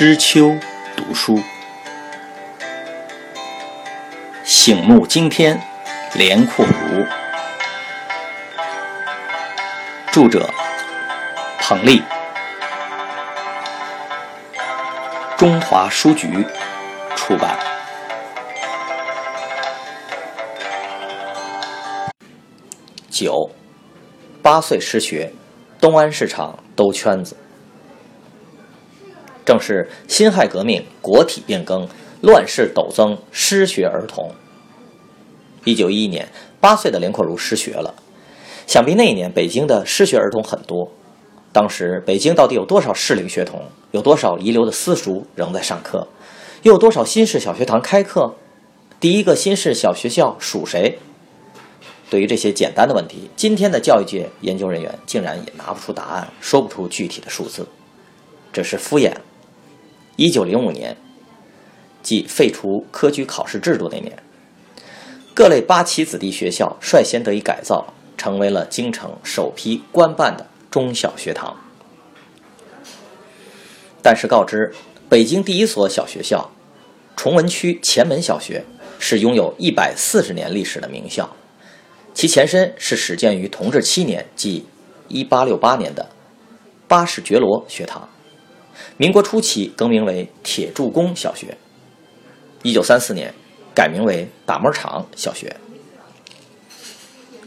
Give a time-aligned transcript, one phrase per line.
[0.00, 0.56] 知秋
[0.96, 1.38] 读书，
[4.42, 5.60] 醒目惊天，
[6.14, 7.04] 连阔如。
[10.10, 10.48] 著者：
[11.58, 12.02] 彭丽，
[15.36, 16.46] 中华书局
[17.14, 17.58] 出版。
[23.10, 23.50] 九，
[24.40, 25.30] 八岁失学，
[25.78, 27.36] 东安市场兜圈子。
[29.50, 31.88] 正是辛亥革命，国体变更，
[32.20, 34.30] 乱世陡增失学儿童。
[35.64, 36.28] 一九一一年，
[36.60, 37.92] 八岁的连阔如失学了。
[38.68, 40.92] 想必那一年北京的失学儿童很多。
[41.50, 43.60] 当时北京到底有多少适龄学童？
[43.90, 46.06] 有多少遗留的私塾仍在上课？
[46.62, 48.36] 又有多少新式小学堂开课？
[49.00, 51.00] 第一个新式小学校属谁？
[52.08, 57.66] 对于这些简单的问题，今天的教育界研究人员竟然也拿不出答案，说不出具体的数字，
[58.52, 59.12] 这是敷衍。
[60.16, 60.96] 一九零五年，
[62.02, 64.16] 即废除科举考试制度那年，
[65.34, 71.56] 各类八旗子弟学校率先得以改造，成为了京城首批官办的中小学堂。
[74.02, 74.72] 但是告知，
[75.08, 76.50] 北京第一所小学校——
[77.16, 78.64] 崇文区前门小学，
[78.98, 81.34] 是拥有一百四十年历史的名校，
[82.12, 84.66] 其前身是始建于同治七年，即
[85.08, 86.08] 一八六八年的
[86.88, 88.08] 八世觉罗学堂。
[88.96, 91.56] 民国初期更名为铁柱工小学，
[92.62, 93.32] 一九三四年
[93.74, 95.56] 改名为打磨厂小学。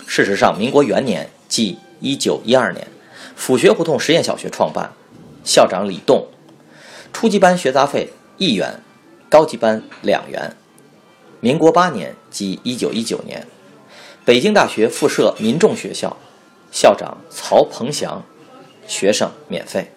[0.08, 2.88] 事实上，民国元年即一九一二年，
[3.36, 4.92] 府学胡同实验小学创办，
[5.44, 6.28] 校长李栋，
[7.11, 8.81] 初级班学杂费一元，
[9.30, 10.56] 高级班两元。
[11.39, 13.48] 民国八年即一九一九年，
[14.23, 16.16] 北京大学附设民众学校，
[16.72, 18.23] 校长曹鹏祥，
[18.88, 19.92] 学生免费。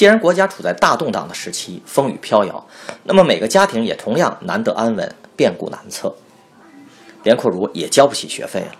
[0.00, 2.66] 既然国家处在大动荡的时期，风雨飘摇，
[3.04, 6.16] 那么每个家庭也同样难得安稳，变故难测。
[7.22, 8.72] 连阔如也交不起学费了。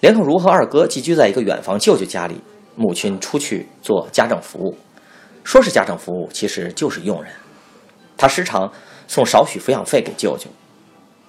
[0.00, 2.40] 连阔如和二哥寄居在一个远房舅舅家里，
[2.74, 4.78] 母亲出去做家政服务，
[5.44, 7.30] 说是家政服务，其实就是佣人。
[8.16, 8.72] 他时常
[9.06, 10.46] 送少许抚养费给舅舅。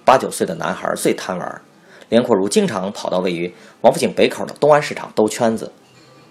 [0.06, 1.62] 八九岁的男孩最贪玩，
[2.08, 5.70] 连阔如经常跑到位于王府井北口的东安市场兜圈子，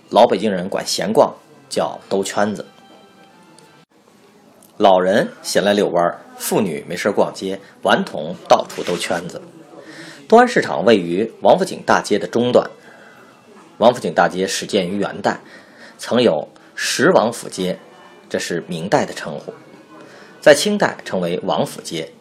[0.09, 1.31] 老北京人管闲逛。
[1.69, 2.65] 叫兜圈子，
[4.77, 9.41] 老人闲来遛弯，妇女没事逛街，顽童到处兜圈子。
[10.27, 12.69] 东安市场位于王府井大街的中段。
[13.77, 15.39] 王府井大街始建于元代，
[15.97, 17.77] 曾有十王府街，
[18.29, 19.53] 这是明代的称呼。
[20.41, 22.11] 在清代称为王府街，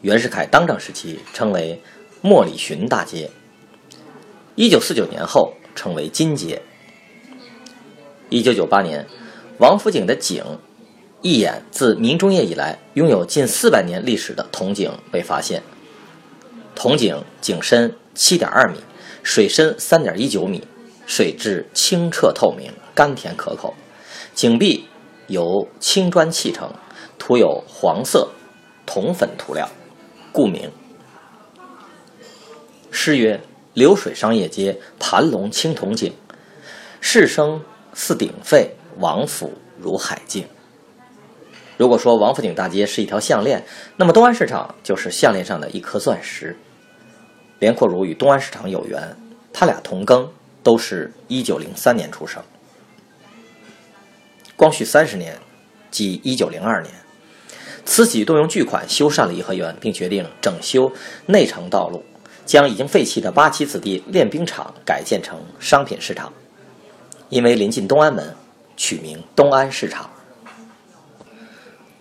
[0.00, 1.82] 袁世凯当政时期称为
[2.22, 3.30] 莫里逊大街。
[4.54, 6.62] 一九四九年后称为金街。
[8.30, 9.04] 一九九八年，
[9.58, 10.44] 王府井的井，
[11.20, 15.64] 一眼自明中叶以来拥有近四百年历史的铜井被发现。
[16.76, 18.78] 铜井井深七点二米，
[19.24, 20.62] 水深三点一九米，
[21.08, 23.74] 水质清澈透明，甘甜可口。
[24.32, 24.86] 井壁
[25.26, 26.72] 由青砖砌成，
[27.18, 28.28] 涂有黄色
[28.86, 29.68] 铜粉涂料，
[30.30, 30.70] 故名。
[32.92, 33.40] 诗曰
[33.74, 36.12] ：“流水商业街，盘龙青铜井，
[37.00, 37.60] 市声。”
[37.92, 40.46] 似鼎沸，王府如海静。
[41.76, 43.64] 如果说王府井大街是一条项链，
[43.96, 46.56] 那么东安市场就是项链上的一颗钻石。
[47.58, 49.16] 连阔如与东安市场有缘，
[49.52, 50.28] 他俩同庚，
[50.62, 52.42] 都是一九零三年出生。
[54.56, 55.38] 光绪三十年，
[55.90, 56.94] 即一九零二年，
[57.86, 60.92] 慈禧动用巨款修缮了颐和园，并决定整修
[61.26, 62.04] 内城道路，
[62.44, 66.30] 将已经废弃的八旗子弟练兵场改建成商品市场。
[67.30, 68.34] 因为临近东安门，
[68.76, 70.10] 取名东安市场。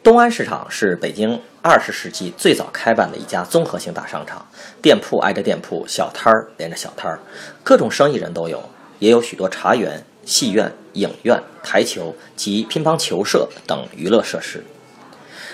[0.01, 4.43] 东安市场是北京二十世纪最早开办的一家综合性大商场，
[4.81, 7.19] 店铺挨着店铺，小摊儿连着小摊儿，
[7.63, 8.67] 各种生意人都有，
[8.97, 14.63] 也有许多茶园、戏院、影院、台球及乒乓球社等娱乐设施。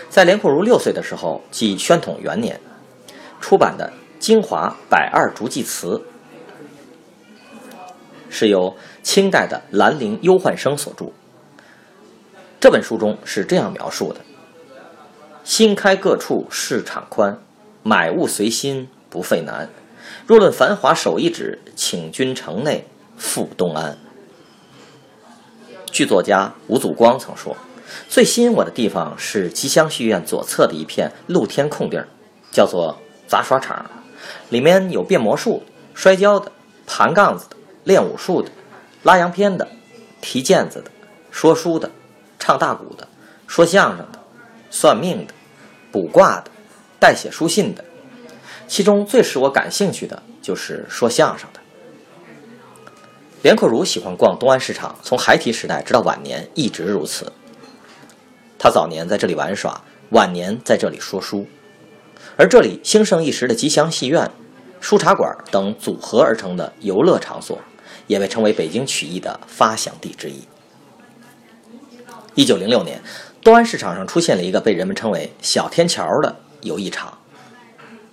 [0.10, 2.58] 在连阔如六岁的时候，即宣统元年，
[3.42, 5.88] 出版的《京华百二竹记词》。
[8.36, 11.06] 是由清代的兰陵忧患生所著。
[12.60, 14.20] 这本书中是这样描述的
[15.46, 17.40] ：“新开各处市场宽，
[17.82, 19.70] 买物随心不费难。
[20.28, 22.86] 若论繁华手一指，请君城内
[23.16, 23.98] 赴东安。”
[25.90, 27.56] 剧作家吴祖光曾说
[28.10, 32.06] ：“最吸引我的地方是吉祥戏院左侧的一片露天空地儿，
[32.52, 32.98] 叫做
[33.28, 33.90] 杂耍场，
[34.50, 36.52] 里面有变魔术、摔跤的、
[36.86, 37.55] 盘杠子的。”
[37.86, 38.52] 练武术的，
[39.04, 39.68] 拉洋片的，
[40.20, 40.92] 踢毽子的，
[41.32, 41.90] 说书的，
[42.38, 43.08] 唱大鼓的、
[43.48, 44.20] 说相声的、
[44.70, 45.34] 算命的、
[45.92, 46.52] 卜卦的、
[47.00, 47.86] 代写书信的。
[48.68, 51.60] 其中最使我感兴趣的就是说相声的。
[53.44, 57.32] 连阔如喜欢逛东安市场，从孩提时代直到晚年一直如此。
[58.58, 59.80] 他早年在这里玩耍，
[60.10, 61.46] 晚年在这里说书，
[62.36, 64.32] 而这里兴盛一时的吉祥戏院、
[64.82, 67.60] 书茶馆等组合而成的游乐场所，
[68.08, 70.44] 也被称为北京曲艺的发祥地之一。
[72.36, 73.02] 一九零六年，
[73.42, 77.18] 东安市场上出现了一个被人们称为“小天桥”的游艺场，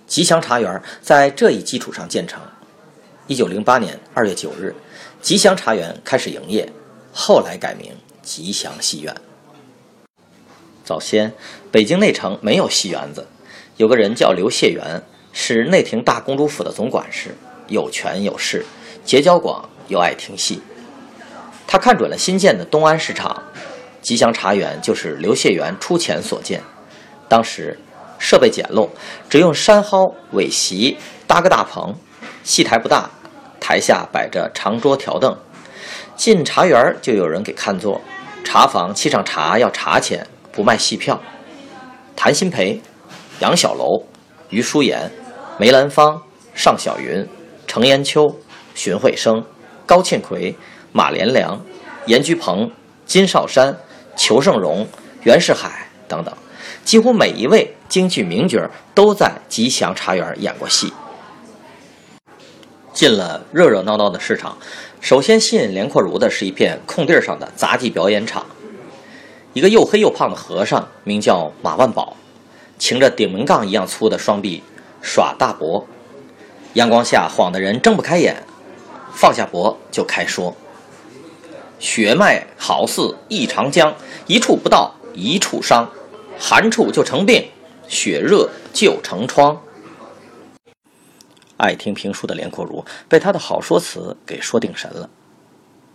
[0.07, 2.41] 吉祥茶园在这一基础上建成。
[3.27, 4.75] 一九零八年二月九日。
[5.21, 6.69] 吉祥茶园开始营业，
[7.13, 9.15] 后来改名吉祥戏院。
[10.83, 11.33] 早先，
[11.71, 13.25] 北京内城没有戏园子，
[13.77, 15.01] 有个人叫刘谢元，
[15.31, 17.37] 是内廷大公主府的总管事，
[17.69, 18.65] 有权有势，
[19.05, 20.61] 结交广，又爱听戏。
[21.67, 23.43] 他看准了新建的东安市场，
[24.01, 26.61] 吉祥茶园就是刘谢元出钱所建。
[27.27, 27.79] 当时
[28.19, 28.89] 设备简陋，
[29.29, 31.95] 只用山蒿苇席搭个大棚，
[32.43, 33.09] 戏台不大。
[33.59, 35.37] 台下摆着长桌条凳，
[36.17, 38.01] 进茶园就有人给看座。
[38.43, 41.21] 茶房沏上茶要茶钱，不卖戏票。
[42.13, 42.81] 谭鑫培、
[43.39, 44.03] 杨小楼、
[44.49, 45.09] 余叔岩、
[45.57, 46.21] 梅兰芳、
[46.53, 47.25] 尚小云、
[47.65, 48.37] 程砚秋、
[48.75, 49.45] 荀慧生、
[49.85, 50.55] 高庆奎、
[50.91, 51.61] 马连良、
[52.05, 52.71] 严居鹏、
[53.05, 53.77] 金少山、
[54.15, 54.87] 裘盛戎、
[55.23, 56.33] 袁世海等等，
[56.83, 60.93] 几乎每一位京剧名角都在吉祥茶园演过戏。
[62.93, 64.57] 进了热热闹闹的市场，
[65.01, 68.45] 首先吸引连阔如的是一片空地上的杂技表演场。
[69.53, 72.15] 一个又黑又胖的和尚，名叫马万宝，
[72.77, 74.63] 擎着顶门杠一样粗的双臂
[75.01, 75.87] 耍大脖，
[76.73, 78.43] 阳光下晃得人睁不开眼。
[79.13, 80.55] 放下脖就开说
[81.79, 83.95] ：“血脉好似一长江，
[84.27, 85.89] 一处不到一处伤，
[86.37, 87.49] 寒处就成病，
[87.87, 89.61] 血热就成疮。”
[91.57, 95.09] 爱听评书的连阔如被他的好说辞给说定神了。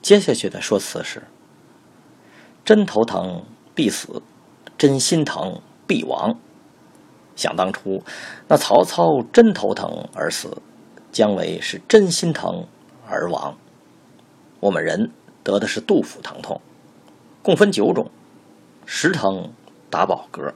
[0.01, 1.25] 接下去的说辞是
[2.65, 3.45] ：“真头疼
[3.75, 4.23] 必死，
[4.79, 6.39] 真心疼必亡。
[7.37, 8.03] 想当初，
[8.47, 10.63] 那曹操真头疼而死，
[11.13, 12.67] 姜维是真心疼
[13.09, 13.57] 而亡。
[14.61, 15.11] 我们人
[15.43, 16.61] 得的是杜甫疼痛，
[17.43, 18.11] 共分九种：
[18.87, 19.53] 实疼
[19.89, 20.53] 打饱嗝，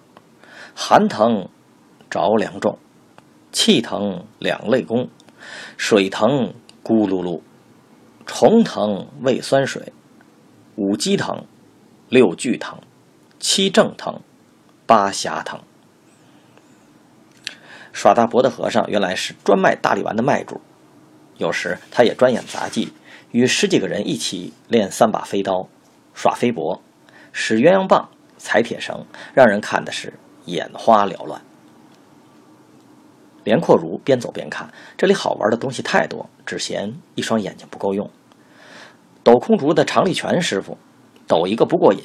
[0.74, 1.48] 寒疼
[2.10, 2.78] 着凉重。”
[3.52, 5.10] 气疼两肋弓，
[5.76, 7.42] 水疼咕噜噜，
[8.24, 9.92] 虫疼胃酸水，
[10.76, 11.44] 五鸡疼，
[12.08, 12.78] 六巨疼，
[13.38, 14.22] 七正疼，
[14.86, 15.60] 八侠疼。
[17.92, 20.58] 耍大伯的和尚原来是专卖大力丸的卖主，
[21.38, 22.92] 有时他也专演杂技，
[23.30, 25.68] 与十几个人一起练三把飞刀，
[26.14, 26.80] 耍飞搏，
[27.32, 28.08] 使鸳鸯棒，
[28.38, 30.12] 踩铁绳，让人看的是
[30.44, 31.40] 眼花缭乱。
[33.44, 38.08] 连阔如边走边看，这里好玩的东西太多，只嫌一双眼睛不够用。
[39.24, 40.78] 抖空竹的常立全师傅，
[41.26, 42.04] 抖一个不过瘾，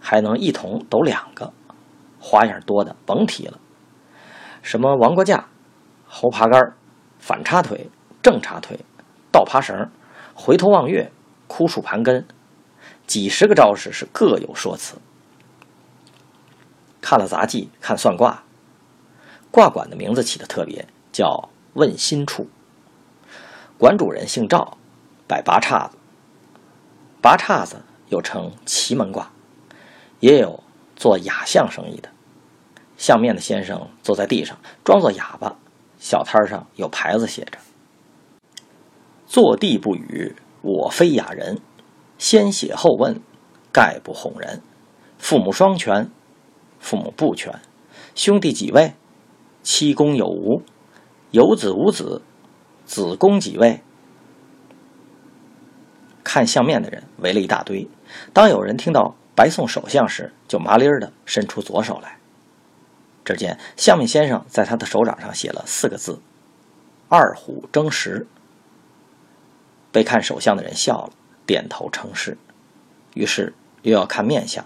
[0.00, 1.52] 还能一同抖两个，
[2.18, 3.58] 花样多的甭提了。
[4.62, 5.46] 什么王国架、
[6.06, 6.74] 猴爬杆、
[7.18, 7.90] 反插腿、
[8.22, 8.78] 正插腿、
[9.32, 9.90] 倒爬绳、
[10.34, 11.10] 回头望月、
[11.48, 12.26] 枯树盘根，
[13.06, 14.96] 几十个招式是各有说辞。
[17.00, 18.44] 看了杂技，看算卦。
[19.50, 22.48] 卦馆的名字起的特别，叫问心处。
[23.76, 24.78] 馆主人姓赵，
[25.26, 25.96] 摆八叉子。
[27.20, 29.30] 八叉子又称奇门卦，
[30.20, 30.62] 也有
[30.94, 32.08] 做哑相生意的。
[32.96, 35.56] 相面的先生坐在地上，装作哑巴。
[35.98, 37.58] 小摊上有牌子写着
[39.32, 41.58] ：“坐地不语，我非哑人。
[42.18, 43.18] 先写后问，
[43.72, 44.60] 概不哄人。
[45.16, 46.10] 父母双全，
[46.78, 47.58] 父母不全。
[48.14, 48.92] 兄弟几位？”
[49.64, 50.60] 七公有无？
[51.30, 52.20] 有子无子？
[52.84, 53.80] 子公几位？
[56.22, 57.88] 看相面的人围了一大堆。
[58.34, 62.18] 当有人听到白送手相时，就麻利儿的伸出左手来。
[63.24, 66.20] 只见相面先生在他的手掌上写了四个字
[67.08, 68.26] ：“二虎争食。”
[69.92, 71.10] 被看手相的人笑了，
[71.46, 72.36] 点头称是。
[73.14, 74.64] 于是又要看面相。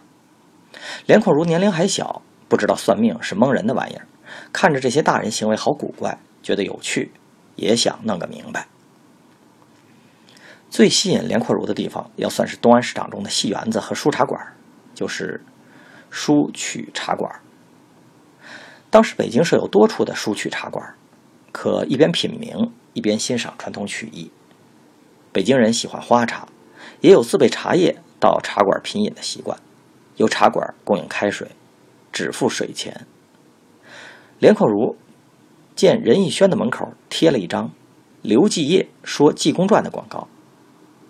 [1.04, 4.06] 连阔如年龄还小，不知道算命是蒙人的玩意儿。
[4.52, 7.12] 看着这些大人行为好古怪，觉得有趣，
[7.56, 8.68] 也想弄个明白。
[10.68, 14.40] 最吸引连阔如的地方，要算是东安市场中的戏园子和书茶馆，
[14.94, 15.42] 就是
[16.10, 17.40] 书曲茶馆。
[18.90, 20.94] 当时北京设有多处的书曲茶馆，
[21.52, 24.30] 可一边品茗，一边欣赏传统曲艺。
[25.36, 26.48] 北京人喜欢花茶，
[27.02, 29.58] 也有自备茶叶到茶馆品饮的习惯。
[30.14, 31.48] 由茶馆供应开水，
[32.10, 33.06] 只付水钱。
[34.38, 34.96] 连阔如
[35.74, 37.70] 见任逸轩的门口贴了一张
[38.22, 40.26] 刘继业说《济公传》的广告。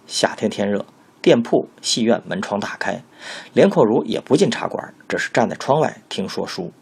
[0.08, 0.84] 夏天天热，
[1.22, 3.04] 店铺、戏院门窗大开，
[3.52, 6.72] 连阔如也不进茶馆，只是站在窗外听说书。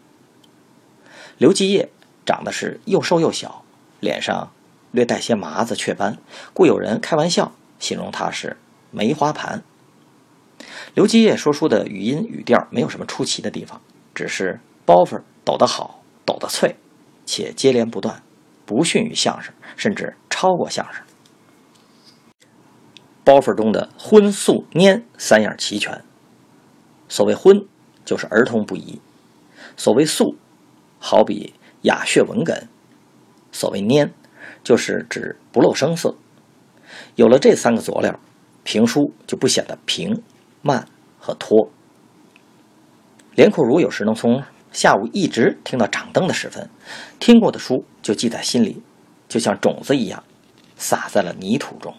[1.37, 1.91] 刘继业
[2.25, 3.63] 长得是又瘦又小，
[3.99, 4.51] 脸上
[4.95, 6.17] 略带些麻子雀斑，
[6.53, 8.57] 故有人开玩笑形容他是
[8.89, 9.61] 梅花盘。
[10.95, 13.81] 刘基业说书的语音语调没有什么出奇的地方，
[14.13, 16.77] 只是包袱抖得好，抖得脆，
[17.25, 18.23] 且接连不断，
[18.65, 21.03] 不逊于相声，甚至超过相声。
[23.25, 26.03] 包袱中的荤素蔫三样齐全。
[27.09, 27.65] 所谓荤，
[28.05, 29.01] 就是儿童不宜；
[29.75, 30.37] 所谓素，
[30.99, 32.67] 好比雅谑文哏；
[33.51, 34.11] 所谓蔫，
[34.63, 36.15] 就是指不露声色。
[37.15, 38.19] 有了这三个佐料，
[38.63, 40.21] 评书就不显得平。
[40.61, 40.87] 慢
[41.19, 41.69] 和拖。
[43.35, 46.67] 连阔如有时能从下午一直听到掌灯的时分，
[47.19, 48.81] 听过的书就记在心里，
[49.27, 50.23] 就像种子一样，
[50.75, 51.93] 撒在了泥土中。